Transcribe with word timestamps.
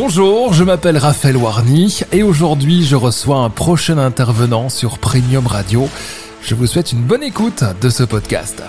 Bonjour, 0.00 0.52
je 0.52 0.62
m'appelle 0.62 0.96
Raphaël 0.96 1.36
Warny 1.36 2.02
et 2.12 2.22
aujourd'hui 2.22 2.84
je 2.84 2.94
reçois 2.94 3.38
un 3.38 3.50
prochain 3.50 3.98
intervenant 3.98 4.68
sur 4.68 4.98
Premium 4.98 5.44
Radio. 5.44 5.88
Je 6.40 6.54
vous 6.54 6.68
souhaite 6.68 6.92
une 6.92 7.00
bonne 7.00 7.24
écoute 7.24 7.64
de 7.80 7.88
ce 7.90 8.04
podcast. 8.04 8.62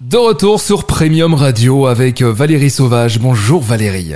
De 0.00 0.16
retour 0.16 0.58
sur 0.58 0.86
Premium 0.86 1.34
Radio 1.34 1.86
avec 1.86 2.22
Valérie 2.22 2.70
Sauvage. 2.70 3.18
Bonjour 3.18 3.60
Valérie. 3.60 4.14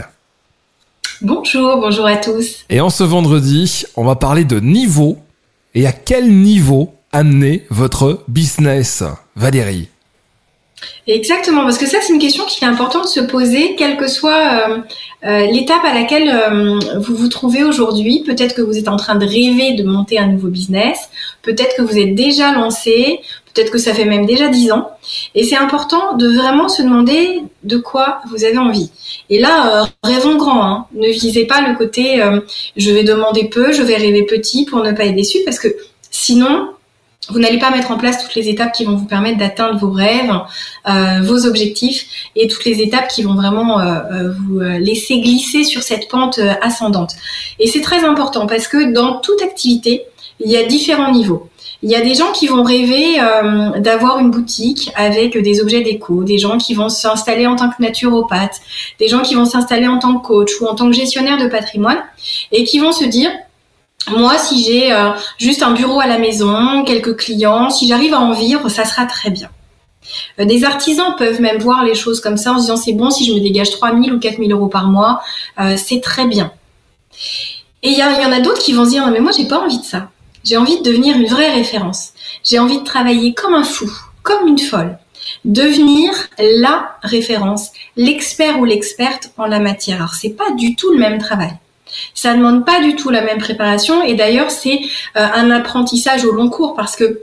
Bonjour, 1.20 1.76
bonjour 1.76 2.06
à 2.06 2.16
tous. 2.16 2.64
Et 2.70 2.80
en 2.80 2.88
ce 2.88 3.04
vendredi, 3.04 3.84
on 3.94 4.06
va 4.06 4.16
parler 4.16 4.44
de 4.44 4.58
niveau 4.58 5.18
et 5.74 5.86
à 5.86 5.92
quel 5.92 6.32
niveau 6.32 6.94
amener 7.12 7.66
votre 7.68 8.24
business, 8.26 9.04
Valérie. 9.36 9.90
Exactement, 11.06 11.64
parce 11.64 11.76
que 11.76 11.86
ça 11.86 11.98
c'est 12.00 12.14
une 12.14 12.18
question 12.18 12.46
qui 12.46 12.64
est 12.64 12.66
importante 12.66 13.04
de 13.04 13.08
se 13.08 13.20
poser, 13.20 13.74
quelle 13.76 13.98
que 13.98 14.08
soit 14.08 14.68
euh, 14.68 14.78
euh, 15.24 15.46
l'étape 15.50 15.84
à 15.84 15.92
laquelle 15.92 16.30
euh, 16.30 16.78
vous 16.98 17.14
vous 17.14 17.28
trouvez 17.28 17.62
aujourd'hui. 17.62 18.22
Peut-être 18.24 18.54
que 18.54 18.62
vous 18.62 18.78
êtes 18.78 18.88
en 18.88 18.96
train 18.96 19.14
de 19.14 19.26
rêver 19.26 19.74
de 19.74 19.84
monter 19.84 20.18
un 20.18 20.28
nouveau 20.28 20.48
business, 20.48 21.10
peut-être 21.42 21.76
que 21.76 21.82
vous 21.82 21.98
êtes 21.98 22.14
déjà 22.14 22.52
lancé, 22.52 23.20
peut-être 23.52 23.70
que 23.70 23.76
ça 23.76 23.92
fait 23.92 24.06
même 24.06 24.24
déjà 24.24 24.48
dix 24.48 24.72
ans. 24.72 24.88
Et 25.34 25.44
c'est 25.44 25.56
important 25.56 26.16
de 26.16 26.26
vraiment 26.26 26.70
se 26.70 26.80
demander 26.80 27.42
de 27.64 27.76
quoi 27.76 28.20
vous 28.30 28.44
avez 28.44 28.56
envie. 28.56 28.90
Et 29.28 29.38
là, 29.38 29.86
rêvons 30.02 30.36
grand, 30.36 30.64
hein. 30.64 30.86
ne 30.94 31.08
visez 31.08 31.44
pas 31.44 31.60
le 31.60 31.76
côté 31.76 32.22
je 32.76 32.90
vais 32.90 33.04
demander 33.04 33.44
peu, 33.44 33.72
je 33.72 33.82
vais 33.82 33.96
rêver 33.96 34.24
petit 34.24 34.64
pour 34.64 34.82
ne 34.82 34.92
pas 34.92 35.04
être 35.04 35.16
déçu, 35.16 35.38
parce 35.44 35.58
que 35.58 35.68
sinon 36.10 36.70
vous 37.30 37.38
n'allez 37.38 37.58
pas 37.58 37.70
mettre 37.70 37.90
en 37.90 37.96
place 37.96 38.22
toutes 38.22 38.34
les 38.34 38.48
étapes 38.48 38.72
qui 38.72 38.84
vont 38.84 38.96
vous 38.96 39.06
permettre 39.06 39.38
d'atteindre 39.38 39.78
vos 39.78 39.90
rêves, 39.90 40.30
euh, 40.88 41.20
vos 41.22 41.46
objectifs 41.46 42.06
et 42.36 42.48
toutes 42.48 42.64
les 42.64 42.82
étapes 42.82 43.08
qui 43.08 43.22
vont 43.22 43.34
vraiment 43.34 43.80
euh, 43.80 44.00
euh, 44.12 44.32
vous 44.32 44.60
laisser 44.60 45.20
glisser 45.20 45.64
sur 45.64 45.82
cette 45.82 46.08
pente 46.08 46.38
ascendante. 46.60 47.14
Et 47.58 47.66
c'est 47.66 47.80
très 47.80 48.04
important 48.04 48.46
parce 48.46 48.68
que 48.68 48.92
dans 48.92 49.20
toute 49.20 49.40
activité, 49.42 50.02
il 50.40 50.50
y 50.50 50.56
a 50.56 50.64
différents 50.64 51.12
niveaux. 51.12 51.48
Il 51.82 51.90
y 51.90 51.96
a 51.96 52.00
des 52.00 52.14
gens 52.14 52.32
qui 52.32 52.46
vont 52.46 52.62
rêver 52.62 53.18
d'avoir 53.76 54.18
une 54.18 54.30
boutique 54.30 54.90
avec 54.96 55.36
des 55.36 55.60
objets 55.60 55.82
déco, 55.82 56.24
des 56.24 56.38
gens 56.38 56.56
qui 56.56 56.72
vont 56.72 56.88
s'installer 56.88 57.46
en 57.46 57.56
tant 57.56 57.68
que 57.68 57.82
naturopathe, 57.82 58.60
des 58.98 59.08
gens 59.08 59.20
qui 59.20 59.34
vont 59.34 59.44
s'installer 59.44 59.86
en 59.86 59.98
tant 59.98 60.18
que 60.18 60.26
coach 60.26 60.50
ou 60.60 60.66
en 60.66 60.74
tant 60.74 60.86
que 60.86 60.96
gestionnaire 60.96 61.36
de 61.36 61.46
patrimoine 61.46 61.98
et 62.52 62.64
qui 62.64 62.78
vont 62.78 62.92
se 62.92 63.04
dire 63.04 63.30
moi, 64.10 64.38
si 64.38 64.62
j'ai 64.62 64.92
euh, 64.92 65.10
juste 65.38 65.62
un 65.62 65.72
bureau 65.72 66.00
à 66.00 66.06
la 66.06 66.18
maison, 66.18 66.84
quelques 66.84 67.16
clients, 67.16 67.70
si 67.70 67.88
j'arrive 67.88 68.14
à 68.14 68.20
en 68.20 68.32
vivre, 68.32 68.68
ça 68.68 68.84
sera 68.84 69.06
très 69.06 69.30
bien. 69.30 69.48
Euh, 70.38 70.44
des 70.44 70.64
artisans 70.64 71.14
peuvent 71.16 71.40
même 71.40 71.58
voir 71.58 71.84
les 71.84 71.94
choses 71.94 72.20
comme 72.20 72.36
ça 72.36 72.52
en 72.52 72.56
se 72.56 72.62
disant 72.62 72.76
c'est 72.76 72.92
bon 72.92 73.10
si 73.10 73.24
je 73.24 73.32
me 73.32 73.40
dégage 73.40 73.70
3 73.70 73.92
000 73.92 74.16
ou 74.16 74.18
4 74.18 74.38
000 74.38 74.50
euros 74.50 74.68
par 74.68 74.88
mois, 74.88 75.22
euh, 75.60 75.76
c'est 75.76 76.00
très 76.00 76.26
bien. 76.26 76.52
Et 77.82 77.88
il 77.88 77.94
y, 77.94 77.98
y, 77.98 78.02
en 78.02 78.32
a 78.32 78.40
d'autres 78.40 78.60
qui 78.60 78.72
vont 78.72 78.84
se 78.84 78.90
dire 78.90 79.06
non 79.06 79.12
mais 79.12 79.20
moi 79.20 79.32
j'ai 79.36 79.46
pas 79.46 79.58
envie 79.58 79.78
de 79.78 79.84
ça. 79.84 80.10
J'ai 80.42 80.58
envie 80.58 80.78
de 80.78 80.82
devenir 80.82 81.16
une 81.16 81.26
vraie 81.26 81.52
référence. 81.52 82.10
J'ai 82.44 82.58
envie 82.58 82.78
de 82.78 82.84
travailler 82.84 83.32
comme 83.32 83.54
un 83.54 83.64
fou, 83.64 83.90
comme 84.22 84.46
une 84.46 84.58
folle. 84.58 84.98
Devenir 85.46 86.12
la 86.38 86.96
référence, 87.02 87.70
l'expert 87.96 88.60
ou 88.60 88.66
l'experte 88.66 89.30
en 89.38 89.46
la 89.46 89.58
matière. 89.58 89.96
Alors 89.96 90.14
c'est 90.14 90.36
pas 90.36 90.50
du 90.52 90.76
tout 90.76 90.92
le 90.92 90.98
même 90.98 91.18
travail. 91.18 91.52
Ça 92.14 92.32
ne 92.32 92.38
demande 92.38 92.64
pas 92.64 92.80
du 92.80 92.96
tout 92.96 93.10
la 93.10 93.22
même 93.22 93.38
préparation 93.38 94.02
et 94.02 94.14
d'ailleurs 94.14 94.50
c'est 94.50 94.80
euh, 95.16 95.26
un 95.34 95.50
apprentissage 95.50 96.24
au 96.24 96.32
long 96.32 96.48
cours 96.48 96.74
parce 96.74 96.96
que 96.96 97.20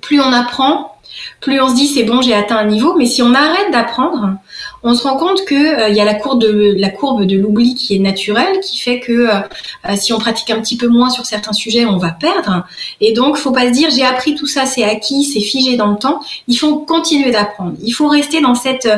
plus 0.00 0.20
on 0.20 0.32
apprend, 0.32 0.96
plus 1.40 1.60
on 1.60 1.68
se 1.68 1.74
dit 1.74 1.88
c'est 1.88 2.04
bon, 2.04 2.22
j'ai 2.22 2.34
atteint 2.34 2.56
un 2.56 2.66
niveau. 2.66 2.94
Mais 2.96 3.06
si 3.06 3.22
on 3.22 3.34
arrête 3.34 3.70
d'apprendre, 3.72 4.34
on 4.82 4.94
se 4.94 5.02
rend 5.02 5.16
compte 5.16 5.44
que 5.44 5.54
il 5.54 5.80
euh, 5.80 5.88
y 5.90 6.00
a 6.00 6.04
la 6.04 6.14
courbe 6.14 6.40
de 6.40 6.74
la 6.78 6.88
courbe 6.88 7.24
de 7.24 7.36
l'oubli 7.36 7.74
qui 7.74 7.96
est 7.96 7.98
naturelle, 7.98 8.60
qui 8.60 8.78
fait 8.78 9.00
que 9.00 9.28
euh, 9.28 9.96
si 9.96 10.12
on 10.12 10.18
pratique 10.18 10.50
un 10.50 10.60
petit 10.60 10.76
peu 10.76 10.88
moins 10.88 11.10
sur 11.10 11.26
certains 11.26 11.52
sujets, 11.52 11.84
on 11.84 11.98
va 11.98 12.10
perdre. 12.10 12.66
Et 13.00 13.12
donc, 13.12 13.36
faut 13.36 13.52
pas 13.52 13.66
se 13.66 13.72
dire 13.72 13.90
j'ai 13.90 14.04
appris 14.04 14.34
tout 14.34 14.46
ça, 14.46 14.66
c'est 14.66 14.84
acquis, 14.84 15.24
c'est 15.24 15.40
figé 15.40 15.76
dans 15.76 15.88
le 15.88 15.98
temps. 15.98 16.20
Il 16.46 16.56
faut 16.56 16.78
continuer 16.78 17.30
d'apprendre. 17.30 17.74
Il 17.82 17.92
faut 17.92 18.08
rester 18.08 18.40
dans 18.40 18.54
cette 18.54 18.88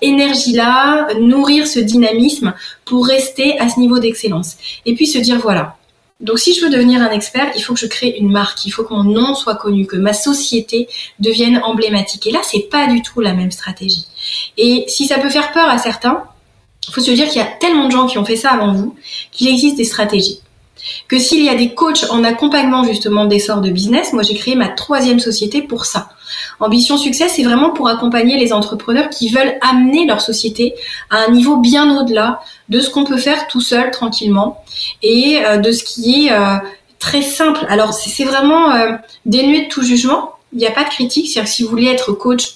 énergie-là, 0.00 1.08
nourrir 1.20 1.66
ce 1.66 1.78
dynamisme 1.78 2.54
pour 2.84 3.06
rester 3.06 3.58
à 3.58 3.68
ce 3.68 3.78
niveau 3.78 3.98
d'excellence. 3.98 4.56
Et 4.86 4.94
puis 4.94 5.06
se 5.06 5.18
dire 5.18 5.38
voilà, 5.38 5.77
donc 6.20 6.40
si 6.40 6.52
je 6.52 6.64
veux 6.64 6.70
devenir 6.70 7.00
un 7.00 7.10
expert, 7.10 7.52
il 7.54 7.62
faut 7.62 7.74
que 7.74 7.80
je 7.80 7.86
crée 7.86 8.16
une 8.18 8.30
marque, 8.30 8.66
il 8.66 8.70
faut 8.70 8.82
que 8.82 8.92
mon 8.92 9.04
nom 9.04 9.34
soit 9.34 9.54
connu, 9.54 9.86
que 9.86 9.96
ma 9.96 10.12
société 10.12 10.88
devienne 11.20 11.60
emblématique. 11.62 12.26
Et 12.26 12.32
là, 12.32 12.40
c'est 12.42 12.68
pas 12.68 12.88
du 12.88 13.02
tout 13.02 13.20
la 13.20 13.34
même 13.34 13.52
stratégie. 13.52 14.06
Et 14.56 14.84
si 14.88 15.06
ça 15.06 15.18
peut 15.18 15.30
faire 15.30 15.52
peur 15.52 15.68
à 15.68 15.78
certains, 15.78 16.24
il 16.88 16.92
faut 16.92 17.00
se 17.00 17.12
dire 17.12 17.28
qu'il 17.28 17.36
y 17.36 17.44
a 17.44 17.48
tellement 17.60 17.86
de 17.86 17.92
gens 17.92 18.06
qui 18.06 18.18
ont 18.18 18.24
fait 18.24 18.36
ça 18.36 18.50
avant 18.50 18.72
vous 18.72 18.96
qu'il 19.30 19.46
existe 19.46 19.76
des 19.76 19.84
stratégies 19.84 20.40
que 21.08 21.18
s'il 21.18 21.44
y 21.44 21.48
a 21.48 21.54
des 21.54 21.74
coachs 21.74 22.04
en 22.10 22.24
accompagnement 22.24 22.84
justement 22.84 23.26
d'essor 23.26 23.60
de 23.60 23.70
business, 23.70 24.12
moi 24.12 24.22
j'ai 24.22 24.34
créé 24.34 24.54
ma 24.54 24.68
troisième 24.68 25.20
société 25.20 25.62
pour 25.62 25.84
ça. 25.84 26.10
Ambition 26.60 26.96
Succès, 26.96 27.28
c'est 27.28 27.42
vraiment 27.42 27.70
pour 27.70 27.88
accompagner 27.88 28.38
les 28.38 28.52
entrepreneurs 28.52 29.10
qui 29.10 29.28
veulent 29.28 29.58
amener 29.60 30.06
leur 30.06 30.20
société 30.20 30.74
à 31.10 31.24
un 31.26 31.30
niveau 31.30 31.56
bien 31.56 31.98
au-delà 31.98 32.40
de 32.68 32.80
ce 32.80 32.90
qu'on 32.90 33.04
peut 33.04 33.16
faire 33.16 33.46
tout 33.48 33.60
seul 33.60 33.90
tranquillement 33.90 34.62
et 35.02 35.40
euh, 35.44 35.56
de 35.58 35.72
ce 35.72 35.84
qui 35.84 36.26
est 36.26 36.32
euh, 36.32 36.56
très 36.98 37.22
simple. 37.22 37.64
Alors 37.68 37.92
c'est 37.92 38.24
vraiment 38.24 38.72
euh, 38.72 38.92
dénué 39.26 39.62
de 39.62 39.68
tout 39.68 39.82
jugement. 39.82 40.34
Il 40.52 40.58
n'y 40.58 40.66
a 40.66 40.70
pas 40.70 40.84
de 40.84 40.90
critique. 40.90 41.28
C'est-à-dire 41.28 41.50
que 41.50 41.56
si 41.56 41.62
vous 41.62 41.70
voulez 41.70 41.88
être 41.88 42.12
coach 42.12 42.54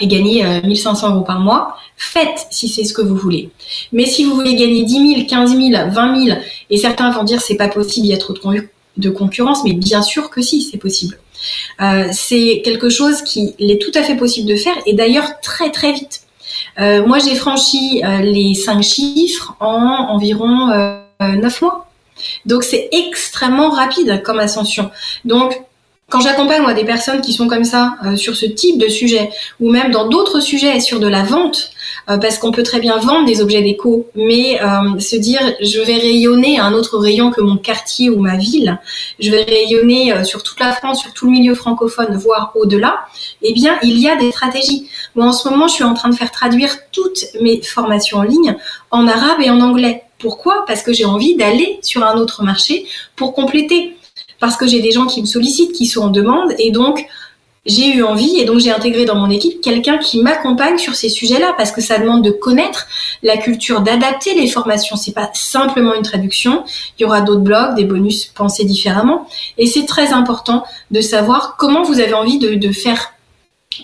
et 0.00 0.06
gagner 0.06 0.44
1500 0.62 1.14
euros 1.14 1.24
par 1.24 1.40
mois, 1.40 1.76
faites 1.96 2.46
si 2.50 2.68
c'est 2.68 2.84
ce 2.84 2.92
que 2.92 3.02
vous 3.02 3.16
voulez. 3.16 3.50
Mais 3.92 4.06
si 4.06 4.24
vous 4.24 4.34
voulez 4.34 4.54
gagner 4.54 4.84
10 4.84 5.14
000, 5.14 5.26
15 5.28 5.56
000, 5.56 5.90
20 5.90 6.24
000, 6.24 6.38
et 6.70 6.76
certains 6.76 7.10
vont 7.10 7.24
dire 7.24 7.40
c'est 7.40 7.56
pas 7.56 7.68
possible, 7.68 8.06
il 8.06 8.10
y 8.10 8.14
a 8.14 8.18
trop 8.18 8.34
de, 8.96 9.10
concurrence, 9.10 9.64
mais 9.64 9.72
bien 9.72 10.02
sûr 10.02 10.30
que 10.30 10.40
si, 10.40 10.62
c'est 10.62 10.78
possible. 10.78 11.18
Euh, 11.80 12.08
c'est 12.12 12.62
quelque 12.64 12.88
chose 12.88 13.22
qui 13.22 13.54
est 13.58 13.80
tout 13.80 13.92
à 13.98 14.02
fait 14.02 14.16
possible 14.16 14.48
de 14.48 14.56
faire, 14.56 14.76
et 14.86 14.92
d'ailleurs 14.92 15.40
très 15.40 15.70
très 15.70 15.92
vite. 15.92 16.22
Euh, 16.78 17.06
moi, 17.06 17.18
j'ai 17.18 17.34
franchi 17.34 18.02
euh, 18.04 18.18
les 18.18 18.54
5 18.54 18.82
chiffres 18.82 19.54
en 19.60 20.06
environ 20.10 20.68
9 21.20 21.62
mois. 21.62 21.86
Donc 22.44 22.64
c'est 22.64 22.88
extrêmement 22.92 23.70
rapide 23.70 24.22
comme 24.22 24.38
ascension. 24.38 24.90
Donc 25.24 25.58
quand 26.10 26.20
j'accompagne 26.20 26.60
moi 26.60 26.74
des 26.74 26.84
personnes 26.84 27.22
qui 27.22 27.32
sont 27.32 27.48
comme 27.48 27.64
ça 27.64 27.94
sur 28.16 28.36
ce 28.36 28.44
type 28.44 28.78
de 28.78 28.88
sujet 28.88 29.30
ou 29.58 29.70
même 29.70 29.90
dans 29.90 30.08
d'autres 30.08 30.40
sujets 30.40 30.80
sur 30.80 31.00
de 31.00 31.06
la 31.06 31.22
vente, 31.22 31.72
parce 32.18 32.38
qu'on 32.38 32.50
peut 32.50 32.62
très 32.62 32.80
bien 32.80 32.96
vendre 32.98 33.26
des 33.26 33.40
objets 33.40 33.62
déco, 33.62 34.06
mais 34.14 34.60
euh, 34.62 34.98
se 34.98 35.16
dire 35.16 35.40
je 35.60 35.80
vais 35.80 35.96
rayonner 35.96 36.58
à 36.58 36.64
un 36.64 36.72
autre 36.72 36.98
rayon 36.98 37.30
que 37.30 37.40
mon 37.40 37.56
quartier 37.56 38.10
ou 38.10 38.20
ma 38.20 38.36
ville, 38.36 38.78
je 39.18 39.30
vais 39.30 39.42
rayonner 39.42 40.12
euh, 40.12 40.24
sur 40.24 40.42
toute 40.42 40.60
la 40.60 40.72
France, 40.72 41.00
sur 41.00 41.12
tout 41.12 41.26
le 41.26 41.32
milieu 41.32 41.54
francophone, 41.54 42.16
voire 42.16 42.52
au-delà, 42.54 43.00
eh 43.42 43.52
bien 43.52 43.78
il 43.82 43.98
y 43.98 44.08
a 44.08 44.16
des 44.16 44.30
stratégies. 44.30 44.88
Moi 45.14 45.26
en 45.26 45.32
ce 45.32 45.48
moment 45.48 45.68
je 45.68 45.74
suis 45.74 45.84
en 45.84 45.94
train 45.94 46.08
de 46.08 46.14
faire 46.14 46.30
traduire 46.30 46.70
toutes 46.90 47.26
mes 47.40 47.60
formations 47.62 48.18
en 48.18 48.22
ligne 48.22 48.56
en 48.90 49.06
arabe 49.06 49.40
et 49.42 49.50
en 49.50 49.60
anglais. 49.60 50.04
Pourquoi? 50.18 50.64
Parce 50.66 50.82
que 50.82 50.92
j'ai 50.92 51.04
envie 51.04 51.36
d'aller 51.36 51.78
sur 51.82 52.04
un 52.04 52.16
autre 52.16 52.42
marché 52.42 52.86
pour 53.16 53.34
compléter. 53.34 53.96
Parce 54.38 54.56
que 54.56 54.66
j'ai 54.66 54.80
des 54.80 54.90
gens 54.90 55.06
qui 55.06 55.20
me 55.20 55.26
sollicitent, 55.26 55.72
qui 55.72 55.86
sont 55.86 56.02
en 56.02 56.08
demande, 56.08 56.52
et 56.58 56.70
donc 56.70 57.06
j'ai 57.66 57.94
eu 57.94 58.02
envie 58.02 58.38
et 58.38 58.44
donc 58.44 58.58
j'ai 58.58 58.70
intégré 58.70 59.04
dans 59.04 59.16
mon 59.16 59.28
équipe 59.28 59.60
quelqu'un 59.60 59.98
qui 59.98 60.22
m'accompagne 60.22 60.78
sur 60.78 60.94
ces 60.94 61.10
sujets-là 61.10 61.54
parce 61.58 61.72
que 61.72 61.82
ça 61.82 61.98
demande 61.98 62.24
de 62.24 62.30
connaître 62.30 62.86
la 63.22 63.36
culture, 63.36 63.82
d'adapter 63.82 64.34
les 64.34 64.46
formations. 64.46 64.96
C'est 64.96 65.12
pas 65.12 65.30
simplement 65.34 65.94
une 65.94 66.02
traduction. 66.02 66.64
Il 66.98 67.02
y 67.02 67.04
aura 67.04 67.20
d'autres 67.20 67.42
blogs, 67.42 67.76
des 67.76 67.84
bonus 67.84 68.24
pensés 68.26 68.64
différemment. 68.64 69.28
Et 69.58 69.66
c'est 69.66 69.84
très 69.84 70.12
important 70.12 70.64
de 70.90 71.00
savoir 71.02 71.56
comment 71.58 71.82
vous 71.82 72.00
avez 72.00 72.14
envie 72.14 72.38
de, 72.38 72.54
de 72.54 72.72
faire 72.72 73.12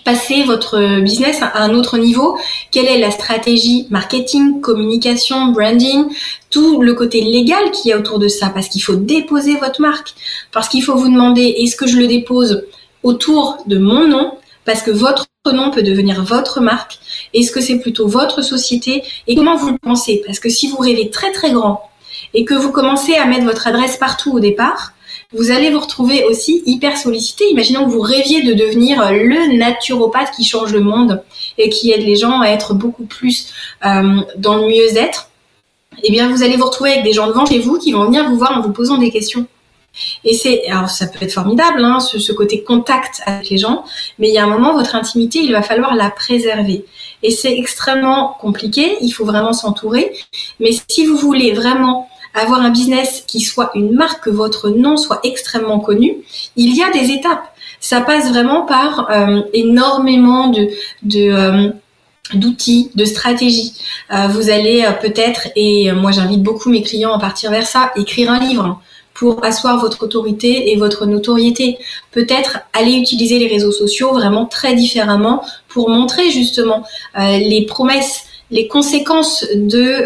passer 0.03 0.43
votre 0.43 1.01
business 1.01 1.41
à 1.41 1.61
un 1.61 1.73
autre 1.73 1.97
niveau, 1.97 2.37
quelle 2.71 2.87
est 2.87 2.99
la 2.99 3.11
stratégie 3.11 3.87
marketing, 3.89 4.59
communication, 4.59 5.47
branding, 5.47 6.05
tout 6.49 6.81
le 6.81 6.93
côté 6.93 7.21
légal 7.21 7.71
qui 7.71 7.89
y 7.89 7.93
a 7.93 7.97
autour 7.97 8.19
de 8.19 8.27
ça, 8.27 8.49
parce 8.49 8.67
qu'il 8.67 8.83
faut 8.83 8.95
déposer 8.95 9.55
votre 9.55 9.81
marque, 9.81 10.13
parce 10.51 10.67
qu'il 10.67 10.83
faut 10.83 10.95
vous 10.95 11.09
demander 11.09 11.55
est-ce 11.59 11.75
que 11.75 11.87
je 11.87 11.97
le 11.97 12.07
dépose 12.07 12.65
autour 13.03 13.57
de 13.67 13.77
mon 13.77 14.07
nom 14.07 14.33
parce 14.65 14.81
que 14.81 14.91
votre 14.91 15.27
nom 15.45 15.71
peut 15.71 15.83
devenir 15.83 16.23
votre 16.23 16.59
marque. 16.59 16.99
Est-ce 17.33 17.51
que 17.51 17.61
c'est 17.61 17.79
plutôt 17.79 18.07
votre 18.07 18.41
société? 18.41 19.03
Et 19.27 19.35
comment 19.35 19.55
vous 19.55 19.69
le 19.69 19.77
pensez? 19.77 20.21
Parce 20.25 20.39
que 20.39 20.49
si 20.49 20.67
vous 20.67 20.77
rêvez 20.77 21.09
très 21.09 21.31
très 21.31 21.51
grand 21.51 21.89
et 22.33 22.43
que 22.43 22.53
vous 22.53 22.71
commencez 22.71 23.15
à 23.15 23.25
mettre 23.25 23.45
votre 23.45 23.67
adresse 23.67 23.97
partout 23.97 24.33
au 24.33 24.39
départ, 24.39 24.93
vous 25.33 25.51
allez 25.51 25.71
vous 25.71 25.79
retrouver 25.79 26.23
aussi 26.23 26.63
hyper 26.65 26.97
sollicité. 26.97 27.49
Imaginons 27.51 27.85
que 27.85 27.91
vous 27.91 28.01
rêviez 28.01 28.43
de 28.43 28.53
devenir 28.53 29.11
le 29.11 29.57
naturopathe 29.57 30.31
qui 30.31 30.45
change 30.45 30.71
le 30.71 30.79
monde 30.79 31.21
et 31.57 31.69
qui 31.69 31.91
aide 31.91 32.03
les 32.03 32.15
gens 32.15 32.39
à 32.39 32.47
être 32.47 32.73
beaucoup 32.73 33.05
plus 33.05 33.53
euh, 33.85 34.21
dans 34.37 34.57
le 34.57 34.67
mieux-être. 34.67 35.29
Eh 36.03 36.11
bien, 36.11 36.29
vous 36.29 36.43
allez 36.43 36.55
vous 36.55 36.65
retrouver 36.65 36.91
avec 36.91 37.03
des 37.03 37.13
gens 37.13 37.27
devant 37.27 37.45
chez 37.45 37.59
vous 37.59 37.77
qui 37.77 37.91
vont 37.91 38.05
venir 38.05 38.29
vous 38.29 38.37
voir 38.37 38.57
en 38.57 38.61
vous 38.61 38.71
posant 38.71 38.97
des 38.97 39.11
questions. 39.11 39.47
Et 40.23 40.33
c'est, 40.33 40.67
alors 40.67 40.89
ça 40.89 41.07
peut 41.07 41.19
être 41.21 41.33
formidable, 41.33 41.83
hein, 41.83 41.99
ce, 41.99 42.31
côté 42.31 42.63
contact 42.63 43.21
avec 43.25 43.49
les 43.49 43.57
gens, 43.57 43.83
mais 44.19 44.29
il 44.29 44.33
y 44.33 44.37
a 44.37 44.43
un 44.43 44.47
moment, 44.47 44.73
votre 44.73 44.95
intimité, 44.95 45.39
il 45.39 45.51
va 45.51 45.61
falloir 45.61 45.95
la 45.95 46.09
préserver. 46.09 46.85
Et 47.23 47.31
c'est 47.31 47.57
extrêmement 47.57 48.35
compliqué, 48.39 48.97
il 49.01 49.11
faut 49.11 49.25
vraiment 49.25 49.53
s'entourer. 49.53 50.13
Mais 50.59 50.71
si 50.87 51.05
vous 51.05 51.17
voulez 51.17 51.51
vraiment 51.53 52.09
avoir 52.33 52.61
un 52.61 52.69
business 52.69 53.23
qui 53.27 53.41
soit 53.41 53.71
une 53.75 53.93
marque, 53.93 54.25
que 54.25 54.29
votre 54.29 54.69
nom 54.69 54.97
soit 54.97 55.19
extrêmement 55.23 55.79
connu, 55.79 56.17
il 56.55 56.75
y 56.75 56.83
a 56.83 56.91
des 56.91 57.11
étapes. 57.11 57.43
Ça 57.79 58.01
passe 58.01 58.29
vraiment 58.29 58.65
par 58.65 59.09
euh, 59.11 59.41
énormément 59.53 60.51
euh, 60.53 61.69
d'outils, 62.33 62.91
de 62.95 63.05
stratégies. 63.05 63.73
Euh, 64.11 64.27
vous 64.27 64.49
allez 64.49 64.87
peut-être, 65.01 65.47
et 65.55 65.91
moi 65.91 66.11
j'invite 66.11 66.41
beaucoup 66.41 66.69
mes 66.69 66.81
clients 66.81 67.13
à 67.13 67.19
partir 67.19 67.51
vers 67.51 67.67
ça, 67.67 67.91
écrire 67.95 68.31
un 68.31 68.39
livre 68.39 68.81
pour 69.17 69.43
asseoir 69.43 69.79
votre 69.79 70.03
autorité 70.03 70.71
et 70.71 70.75
votre 70.77 71.05
notoriété. 71.05 71.77
Peut-être 72.11 72.59
aller 72.73 72.93
utiliser 72.93 73.39
les 73.39 73.47
réseaux 73.47 73.71
sociaux 73.71 74.11
vraiment 74.11 74.45
très 74.45 74.75
différemment 74.75 75.43
pour 75.67 75.89
montrer 75.89 76.29
justement 76.29 76.83
les 77.17 77.65
promesses, 77.67 78.25
les 78.51 78.67
conséquences 78.67 79.43
de 79.55 80.05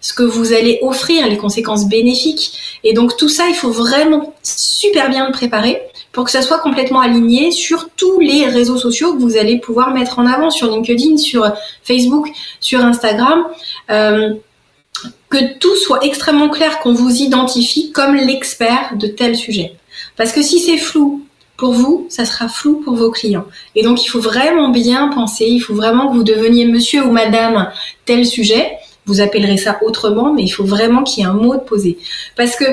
ce 0.00 0.14
que 0.14 0.22
vous 0.22 0.54
allez 0.54 0.78
offrir, 0.80 1.28
les 1.28 1.36
conséquences 1.36 1.86
bénéfiques. 1.86 2.80
Et 2.82 2.94
donc 2.94 3.16
tout 3.18 3.28
ça, 3.28 3.46
il 3.48 3.54
faut 3.54 3.70
vraiment 3.70 4.34
super 4.42 5.10
bien 5.10 5.26
le 5.26 5.32
préparer 5.32 5.82
pour 6.12 6.24
que 6.24 6.30
ça 6.30 6.42
soit 6.42 6.58
complètement 6.58 7.00
aligné 7.00 7.52
sur 7.52 7.90
tous 7.96 8.18
les 8.20 8.46
réseaux 8.46 8.78
sociaux 8.78 9.14
que 9.14 9.20
vous 9.20 9.36
allez 9.36 9.58
pouvoir 9.58 9.92
mettre 9.92 10.18
en 10.18 10.26
avant 10.26 10.50
sur 10.50 10.68
LinkedIn, 10.68 11.18
sur 11.18 11.52
Facebook, 11.84 12.28
sur 12.60 12.80
Instagram. 12.80 13.44
Euh, 13.90 14.34
que 15.28 15.58
tout 15.58 15.76
soit 15.76 16.04
extrêmement 16.04 16.48
clair, 16.48 16.80
qu'on 16.80 16.92
vous 16.92 17.22
identifie 17.22 17.92
comme 17.92 18.14
l'expert 18.14 18.96
de 18.96 19.06
tel 19.06 19.36
sujet. 19.36 19.74
Parce 20.16 20.32
que 20.32 20.42
si 20.42 20.58
c'est 20.60 20.78
flou 20.78 21.24
pour 21.56 21.72
vous, 21.72 22.06
ça 22.08 22.24
sera 22.24 22.48
flou 22.48 22.80
pour 22.84 22.94
vos 22.94 23.10
clients. 23.10 23.46
Et 23.74 23.82
donc 23.82 24.04
il 24.04 24.08
faut 24.08 24.20
vraiment 24.20 24.70
bien 24.70 25.08
penser, 25.08 25.46
il 25.46 25.60
faut 25.60 25.74
vraiment 25.74 26.08
que 26.08 26.14
vous 26.14 26.24
deveniez 26.24 26.64
monsieur 26.64 27.04
ou 27.04 27.10
madame 27.10 27.70
tel 28.06 28.26
sujet 28.26 28.78
vous 29.06 29.20
appellerez 29.20 29.56
ça 29.56 29.78
autrement, 29.82 30.32
mais 30.32 30.44
il 30.44 30.50
faut 30.50 30.64
vraiment 30.64 31.02
qu'il 31.02 31.22
y 31.22 31.26
ait 31.26 31.28
un 31.28 31.34
mot 31.34 31.54
de 31.54 31.60
posé. 31.60 31.98
Parce 32.36 32.54
que 32.54 32.64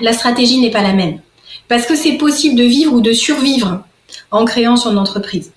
la 0.00 0.12
stratégie 0.12 0.58
n'est 0.58 0.70
pas 0.70 0.82
la 0.82 0.92
même. 0.92 1.20
Parce 1.68 1.86
que 1.86 1.96
c'est 1.96 2.12
possible 2.12 2.56
de 2.56 2.64
vivre 2.64 2.92
ou 2.92 3.00
de 3.00 3.12
survivre 3.12 3.82
en 4.30 4.44
créant 4.44 4.76
son 4.76 4.96
entreprise. 4.96 5.52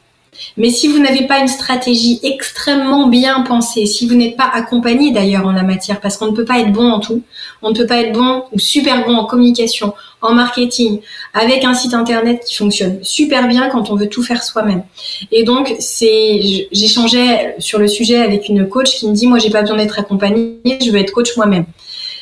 Mais 0.58 0.70
si 0.70 0.88
vous 0.88 1.00
n'avez 1.00 1.28
pas 1.28 1.40
une 1.40 1.48
stratégie 1.48 2.20
extrêmement 2.24 3.08
bien 3.08 3.42
pensée, 3.42 3.86
si 3.86 4.08
vous 4.08 4.16
n'êtes 4.16 4.38
pas 4.38 4.50
accompagné 4.52 5.12
d'ailleurs 5.12 5.46
en 5.46 5.52
la 5.52 5.64
matière, 5.64 6.00
parce 6.00 6.18
qu'on 6.18 6.28
ne 6.28 6.36
peut 6.36 6.46
pas 6.46 6.60
être 6.60 6.72
bon 6.72 6.90
en 6.90 7.00
tout, 7.00 7.22
on 7.62 7.70
ne 7.72 7.76
peut 7.76 7.86
pas 7.86 7.98
être 7.98 8.14
bon 8.14 8.44
ou 8.52 8.60
super 8.60 9.06
bon 9.06 9.16
en 9.16 9.26
communication, 9.26 9.94
en 10.22 10.34
marketing, 10.34 11.00
avec 11.34 11.64
un 11.64 11.74
site 11.74 11.94
internet 11.94 12.44
qui 12.46 12.56
fonctionne 12.56 13.00
super 13.04 13.48
bien 13.48 13.70
quand 13.70 13.90
on 13.90 13.96
veut 13.96 14.10
tout 14.10 14.24
faire 14.24 14.44
soi-même. 14.44 14.84
Et 15.32 15.44
donc, 15.44 15.76
c'est, 15.80 16.68
j'échangeais 16.72 17.56
sur 17.60 17.80
le 17.80 17.88
sujet 17.88 18.18
avec 18.18 18.50
une 18.50 18.68
coach 18.68 18.96
qui 18.96 19.08
me 19.08 19.14
dit, 19.14 19.28
moi, 19.28 19.40
j'ai 19.40 19.50
pas 19.50 19.62
besoin 19.62 19.78
d'être 19.78 20.00
accompagnée, 20.00 20.60
je 20.66 20.92
veux 20.92 21.00
être 21.00 21.12
coach 21.12 21.36
moi-même. 21.38 21.66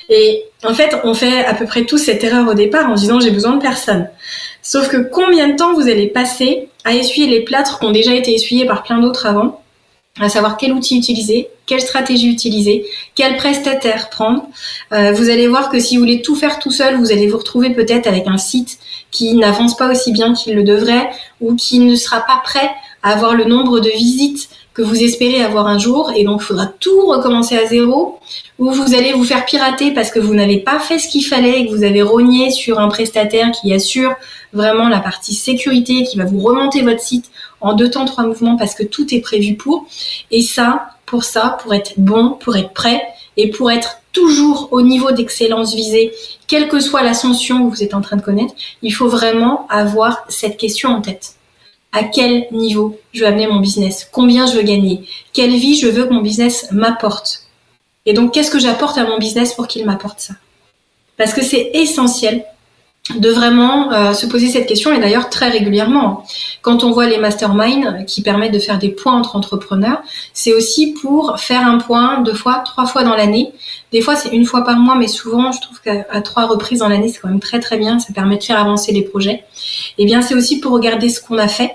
Et 0.09 0.43
en 0.63 0.73
fait, 0.73 0.95
on 1.03 1.13
fait 1.13 1.45
à 1.45 1.53
peu 1.53 1.65
près 1.65 1.85
tous 1.85 1.97
cette 1.97 2.23
erreur 2.23 2.47
au 2.47 2.53
départ 2.53 2.89
en 2.89 2.95
disant, 2.95 3.19
j'ai 3.19 3.31
besoin 3.31 3.55
de 3.57 3.61
personne. 3.61 4.09
Sauf 4.67 4.89
que 4.89 4.97
combien 4.97 5.47
de 5.47 5.55
temps 5.55 5.73
vous 5.75 5.87
allez 5.87 6.07
passer 6.07 6.67
à 6.83 6.93
essuyer 6.93 7.25
les 7.25 7.39
plâtres 7.39 7.79
qui 7.79 7.85
ont 7.85 7.91
déjà 7.91 8.13
été 8.13 8.33
essuyés 8.33 8.65
par 8.65 8.83
plein 8.83 8.99
d'autres 8.99 9.25
avant, 9.25 9.61
à 10.19 10.27
savoir 10.27 10.57
quel 10.57 10.73
outil 10.73 10.97
utiliser, 10.97 11.47
quelle 11.65 11.79
stratégie 11.79 12.29
utiliser, 12.29 12.85
quel 13.15 13.37
prestataire 13.37 14.09
prendre. 14.09 14.45
Euh, 14.91 15.13
vous 15.13 15.29
allez 15.29 15.47
voir 15.47 15.69
que 15.69 15.79
si 15.79 15.95
vous 15.95 16.01
voulez 16.01 16.21
tout 16.21 16.35
faire 16.35 16.59
tout 16.59 16.69
seul, 16.69 16.97
vous 16.97 17.13
allez 17.13 17.27
vous 17.27 17.37
retrouver 17.37 17.69
peut-être 17.69 18.07
avec 18.07 18.27
un 18.27 18.37
site 18.37 18.77
qui 19.09 19.35
n'avance 19.35 19.77
pas 19.77 19.89
aussi 19.89 20.11
bien 20.11 20.33
qu'il 20.33 20.53
le 20.53 20.63
devrait 20.63 21.11
ou 21.39 21.55
qui 21.55 21.79
ne 21.79 21.95
sera 21.95 22.19
pas 22.19 22.41
prêt 22.43 22.69
à 23.03 23.13
avoir 23.13 23.35
le 23.35 23.45
nombre 23.45 23.79
de 23.79 23.89
visites 23.89 24.49
que 24.73 24.81
vous 24.81 25.01
espérez 25.01 25.41
avoir 25.41 25.67
un 25.67 25.79
jour 25.79 26.11
et 26.13 26.25
donc 26.25 26.41
il 26.41 26.45
faudra 26.45 26.65
tout 26.65 27.07
recommencer 27.07 27.57
à 27.57 27.65
zéro 27.65 28.19
ou 28.59 28.71
vous 28.71 28.95
allez 28.95 29.13
vous 29.13 29.24
faire 29.24 29.45
pirater 29.45 29.92
parce 29.92 30.09
que 30.09 30.19
vous 30.19 30.33
n'avez 30.33 30.59
pas 30.59 30.80
fait 30.80 31.00
ce 31.00 31.07
qu'il 31.07 31.24
fallait 31.24 31.62
et 31.62 31.68
que 31.68 31.71
vous 31.71 31.83
avez 31.83 32.01
rogné 32.01 32.50
sur 32.51 32.80
un 32.80 32.88
prestataire 32.88 33.51
qui 33.51 33.74
assure 33.74 34.15
vraiment 34.54 34.89
la 34.89 35.00
partie 35.00 35.36
sécurité 35.36 36.04
qui 36.04 36.18
va 36.18 36.25
vous 36.25 36.39
remonter 36.39 36.81
votre 36.81 37.01
site 37.01 37.30
en 37.62 37.74
deux 37.74 37.89
temps, 37.89 38.06
trois 38.06 38.25
mouvements 38.25 38.57
parce 38.57 38.74
que 38.74 38.83
tout 38.83 39.13
est 39.13 39.21
prévu 39.21 39.56
pour. 39.56 39.86
Et 40.31 40.42
ça, 40.42 40.89
pour 41.06 41.24
ça, 41.24 41.57
pour 41.62 41.74
être 41.74 41.94
bon, 41.98 42.31
pour 42.31 42.56
être 42.57 42.74
prêt 42.74 43.01
et 43.36 43.50
pour 43.50 43.71
être 43.71 44.00
toujours 44.12 44.69
au 44.71 44.81
niveau 44.81 45.12
d'excellence 45.12 45.75
visée, 45.75 46.12
quelle 46.48 46.68
que 46.68 46.80
soit 46.80 47.04
l'ascension 47.04 47.69
que 47.69 47.75
vous 47.75 47.83
êtes 47.83 47.94
en 47.94 48.01
train 48.01 48.18
de 48.18 48.21
connaître, 48.21 48.54
il 48.81 48.92
faut 48.92 49.07
vraiment 49.07 49.68
avoir 49.69 50.25
cette 50.30 50.57
question 50.57 50.89
en 50.89 51.01
tête 51.01 51.33
à 51.94 52.04
quel 52.04 52.48
niveau 52.51 53.00
je 53.13 53.21
veux 53.21 53.27
amener 53.27 53.48
mon 53.48 53.59
business, 53.59 54.07
combien 54.12 54.45
je 54.45 54.56
veux 54.56 54.62
gagner, 54.63 55.07
quelle 55.33 55.56
vie 55.56 55.80
je 55.80 55.88
veux 55.88 56.06
que 56.06 56.13
mon 56.13 56.21
business 56.21 56.68
m'apporte? 56.71 57.46
Et 58.07 58.13
donc, 58.13 58.33
qu'est-ce 58.33 58.50
que 58.50 58.57
j'apporte 58.57 58.98
à 58.98 59.04
mon 59.04 59.19
business 59.19 59.54
pour 59.54 59.68
qu'il 59.68 59.86
m'apporte 59.86 60.21
ça? 60.21 60.33
Parce 61.18 61.33
que 61.33 61.44
c'est 61.44 61.71
essentiel 61.74 62.45
de 63.15 63.30
vraiment 63.30 63.92
euh, 63.92 64.13
se 64.13 64.25
poser 64.25 64.50
cette 64.50 64.68
question 64.68 64.94
et 64.94 65.00
d'ailleurs 65.00 65.30
très 65.30 65.50
régulièrement. 65.50 66.24
Quand 66.62 66.83
on 66.83 66.92
voit 66.92 67.07
les 67.07 67.18
masterminds 67.18 68.06
qui 68.06 68.21
permettent 68.21 68.54
de 68.54 68.59
faire 68.59 68.80
des 68.80 68.89
points 68.89 69.13
entre 69.13 69.36
entrepreneurs, 69.36 70.01
c'est 70.33 70.54
aussi 70.54 70.94
pour 71.01 71.39
faire 71.39 71.65
un 71.65 71.77
point 71.77 72.21
deux 72.21 72.33
fois, 72.33 72.62
trois 72.65 72.86
fois 72.86 73.04
dans 73.04 73.15
l'année. 73.15 73.54
Des 73.92 74.01
fois 74.01 74.15
c'est 74.15 74.30
une 74.30 74.45
fois 74.45 74.63
par 74.63 74.77
mois, 74.77 74.95
mais 74.95 75.07
souvent 75.07 75.51
je 75.51 75.62
trouve 75.62 75.80
qu'à 75.81 76.21
trois 76.21 76.45
reprises 76.48 76.80
dans 76.80 76.89
l'année 76.89 77.07
c'est 77.07 77.19
quand 77.19 77.30
même 77.30 77.39
très 77.39 77.59
très 77.59 77.77
bien. 77.77 78.00
Ça 78.00 78.13
permet 78.13 78.38
de 78.38 78.44
faire 78.44 78.59
avancer 78.59 78.92
les 78.92 79.04
projets. 79.04 79.44
Et 79.98 80.04
eh 80.04 80.06
bien 80.06 80.21
c'est 80.21 80.36
aussi 80.36 80.59
pour 80.59 80.74
regarder 80.74 81.07
ce 81.09 81.21
qu'on 81.21 81.38
a 81.38 81.48
fait, 81.48 81.71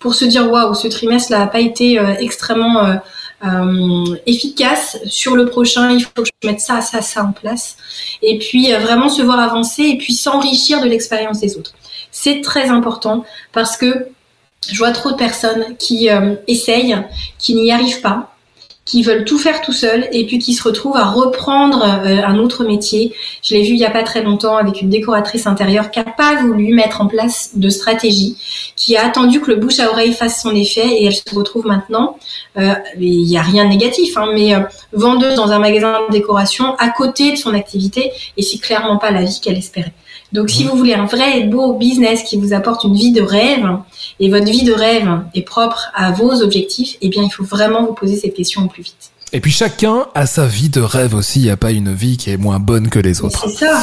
pour 0.00 0.14
se 0.14 0.24
dire 0.24 0.50
waouh 0.50 0.74
ce 0.74 0.88
trimestre 0.88 1.30
là 1.30 1.38
n'a 1.38 1.46
pas 1.46 1.60
été 1.60 2.00
euh, 2.00 2.14
extrêmement 2.18 2.84
euh, 2.84 2.94
euh, 3.44 4.16
efficace 4.26 4.98
sur 5.06 5.36
le 5.36 5.46
prochain, 5.46 5.90
il 5.90 6.02
faut 6.02 6.22
que 6.22 6.24
je 6.24 6.48
mette 6.48 6.60
ça, 6.60 6.80
ça, 6.80 7.02
ça 7.02 7.24
en 7.24 7.32
place. 7.32 7.76
Et 8.22 8.38
puis 8.38 8.72
euh, 8.72 8.78
vraiment 8.78 9.08
se 9.08 9.22
voir 9.22 9.38
avancer 9.38 9.82
et 9.82 9.98
puis 9.98 10.14
s'enrichir 10.14 10.80
de 10.80 10.86
l'expérience 10.86 11.40
des 11.40 11.56
autres. 11.56 11.74
C'est 12.10 12.40
très 12.40 12.68
important 12.68 13.24
parce 13.52 13.76
que 13.76 14.08
je 14.68 14.78
vois 14.78 14.92
trop 14.92 15.10
de 15.10 15.16
personnes 15.16 15.76
qui 15.78 16.08
euh, 16.08 16.36
essayent, 16.46 16.96
qui 17.38 17.54
n'y 17.54 17.70
arrivent 17.70 18.00
pas, 18.00 18.33
qui 18.84 19.02
veulent 19.02 19.24
tout 19.24 19.38
faire 19.38 19.62
tout 19.62 19.72
seul 19.72 20.08
et 20.12 20.26
puis 20.26 20.38
qui 20.38 20.52
se 20.52 20.62
retrouvent 20.62 20.96
à 20.96 21.04
reprendre 21.04 21.82
euh, 21.84 22.22
un 22.22 22.38
autre 22.38 22.64
métier. 22.64 23.14
Je 23.42 23.54
l'ai 23.54 23.62
vu 23.62 23.70
il 23.70 23.78
y 23.78 23.84
a 23.84 23.90
pas 23.90 24.02
très 24.02 24.22
longtemps 24.22 24.56
avec 24.56 24.82
une 24.82 24.90
décoratrice 24.90 25.46
intérieure 25.46 25.90
qui 25.90 26.00
a 26.00 26.04
pas 26.04 26.36
voulu 26.42 26.74
mettre 26.74 27.00
en 27.00 27.06
place 27.06 27.52
de 27.54 27.68
stratégie, 27.70 28.36
qui 28.76 28.96
a 28.96 29.06
attendu 29.06 29.40
que 29.40 29.50
le 29.50 29.56
bouche 29.56 29.80
à 29.80 29.90
oreille 29.90 30.12
fasse 30.12 30.42
son 30.42 30.54
effet 30.54 30.86
et 30.86 31.06
elle 31.06 31.14
se 31.14 31.34
retrouve 31.34 31.66
maintenant. 31.66 32.18
Euh, 32.58 32.74
il 33.00 33.24
n'y 33.26 33.38
a 33.38 33.42
rien 33.42 33.64
de 33.64 33.70
négatif, 33.70 34.16
hein, 34.16 34.28
mais 34.34 34.54
euh, 34.54 34.60
vendeuse 34.92 35.34
dans 35.34 35.50
un 35.50 35.58
magasin 35.58 36.00
de 36.08 36.12
décoration 36.12 36.74
à 36.76 36.90
côté 36.90 37.32
de 37.32 37.36
son 37.36 37.54
activité 37.54 38.12
et 38.36 38.42
c'est 38.42 38.58
clairement 38.58 38.98
pas 38.98 39.10
la 39.10 39.22
vie 39.22 39.40
qu'elle 39.42 39.56
espérait. 39.56 39.94
Donc, 40.32 40.50
si 40.50 40.64
vous 40.64 40.76
voulez 40.76 40.94
un 40.94 41.06
vrai 41.06 41.44
beau 41.44 41.74
business 41.74 42.22
qui 42.22 42.36
vous 42.36 42.52
apporte 42.52 42.84
une 42.84 42.94
vie 42.94 43.12
de 43.12 43.22
rêve 43.22 43.66
et 44.20 44.30
votre 44.30 44.46
vie 44.46 44.64
de 44.64 44.72
rêve 44.72 45.08
est 45.34 45.42
propre 45.42 45.90
à 45.94 46.10
vos 46.10 46.42
objectifs, 46.42 46.96
eh 47.00 47.08
bien, 47.08 47.22
il 47.22 47.30
faut 47.30 47.44
vraiment 47.44 47.84
vous 47.84 47.94
poser 47.94 48.16
cette 48.16 48.34
question 48.34 48.64
au 48.64 48.68
plus 48.68 48.82
vite. 48.82 49.10
Et 49.32 49.40
puis, 49.40 49.52
chacun 49.52 50.06
a 50.14 50.26
sa 50.26 50.46
vie 50.46 50.68
de 50.68 50.80
rêve 50.80 51.14
aussi. 51.14 51.40
Il 51.40 51.44
n'y 51.44 51.50
a 51.50 51.56
pas 51.56 51.72
une 51.72 51.92
vie 51.92 52.16
qui 52.16 52.30
est 52.30 52.36
moins 52.36 52.58
bonne 52.58 52.88
que 52.88 52.98
les 52.98 53.20
autres. 53.22 53.48
C'est 53.48 53.66
ça. 53.66 53.82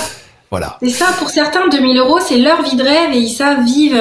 Voilà. 0.51 0.77
C'est 0.81 0.89
ça. 0.89 1.05
Pour 1.17 1.29
certains, 1.29 1.69
2000 1.69 1.97
euros, 1.97 2.19
c'est 2.19 2.37
leur 2.37 2.61
vie 2.61 2.75
de 2.75 2.83
rêve 2.83 3.13
et 3.13 3.19
ils 3.19 3.29
savent 3.29 3.63
vivre 3.63 3.97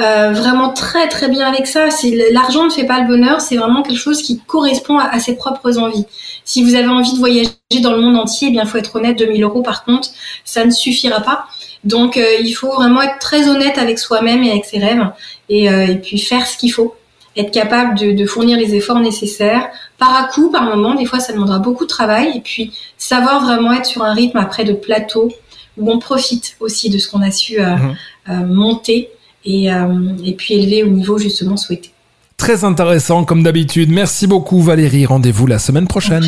euh, 0.00 0.32
vraiment 0.32 0.70
très 0.70 1.08
très 1.08 1.28
bien 1.28 1.46
avec 1.46 1.68
ça. 1.68 1.90
C'est 1.90 2.32
l'argent 2.32 2.64
ne 2.64 2.70
fait 2.70 2.84
pas 2.84 3.00
le 3.00 3.06
bonheur. 3.06 3.40
C'est 3.40 3.56
vraiment 3.56 3.82
quelque 3.82 4.00
chose 4.00 4.20
qui 4.20 4.40
correspond 4.40 4.98
à, 4.98 5.20
ses 5.20 5.36
propres 5.36 5.78
envies. 5.78 6.04
Si 6.44 6.64
vous 6.64 6.74
avez 6.74 6.88
envie 6.88 7.12
de 7.12 7.18
voyager 7.18 7.50
dans 7.80 7.92
le 7.92 8.00
monde 8.00 8.16
entier, 8.16 8.48
eh 8.48 8.50
bien, 8.50 8.64
faut 8.64 8.76
être 8.76 8.96
honnête. 8.96 9.16
2000 9.16 9.42
euros, 9.44 9.62
par 9.62 9.84
contre, 9.84 10.08
ça 10.44 10.64
ne 10.64 10.72
suffira 10.72 11.20
pas. 11.20 11.46
Donc, 11.84 12.16
euh, 12.16 12.24
il 12.42 12.52
faut 12.52 12.72
vraiment 12.72 13.02
être 13.02 13.18
très 13.18 13.48
honnête 13.48 13.78
avec 13.78 13.98
soi-même 13.98 14.42
et 14.42 14.50
avec 14.50 14.64
ses 14.64 14.78
rêves 14.78 15.06
et, 15.48 15.68
euh, 15.68 15.86
et 15.86 15.96
puis 15.96 16.18
faire 16.18 16.46
ce 16.46 16.56
qu'il 16.56 16.72
faut. 16.72 16.94
Être 17.36 17.50
capable 17.50 17.98
de, 17.98 18.12
de, 18.12 18.26
fournir 18.26 18.56
les 18.56 18.74
efforts 18.74 19.00
nécessaires 19.00 19.68
par 19.98 20.14
à 20.14 20.28
coup, 20.28 20.50
par 20.50 20.62
moment. 20.62 20.94
Des 20.94 21.04
fois, 21.04 21.18
ça 21.18 21.32
demandera 21.32 21.58
beaucoup 21.58 21.84
de 21.84 21.88
travail. 21.88 22.36
Et 22.36 22.40
puis, 22.40 22.72
savoir 22.96 23.44
vraiment 23.44 23.72
être 23.72 23.86
sur 23.86 24.02
un 24.02 24.14
rythme 24.14 24.38
après 24.38 24.64
de 24.64 24.72
plateau 24.72 25.30
où 25.76 25.90
on 25.90 25.98
profite 25.98 26.56
aussi 26.60 26.90
de 26.90 26.98
ce 26.98 27.08
qu'on 27.08 27.22
a 27.22 27.32
su 27.32 27.60
euh, 27.60 27.74
mmh. 28.28 28.46
monter 28.46 29.10
et, 29.44 29.66
et 29.66 30.34
puis 30.34 30.54
élever 30.54 30.84
au 30.84 30.88
niveau 30.88 31.18
justement 31.18 31.56
souhaité. 31.56 31.90
Très 32.36 32.64
intéressant 32.64 33.24
comme 33.24 33.42
d'habitude. 33.42 33.90
Merci 33.90 34.26
beaucoup 34.26 34.60
Valérie. 34.60 35.04
Rendez-vous 35.04 35.46
la 35.46 35.58
semaine 35.58 35.88
prochaine. 35.88 36.24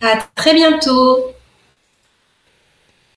À 0.00 0.18
très 0.34 0.54
bientôt. 0.54 1.18